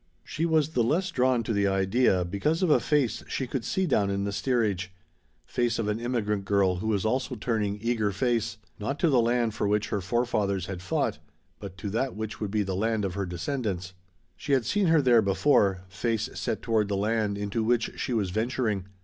[0.23, 3.85] She was the less drawn to the idea because of a face she could see
[3.85, 4.91] down in the steerage:
[5.45, 9.53] face of an immigrant girl who was also turning eager face, not to the land
[9.53, 11.19] for which her forefathers had fought,
[11.59, 13.93] but to that which would be the land of her descendants.
[14.35, 18.31] She had seen her there before, face set toward the land into which she was
[18.31, 18.87] venturing.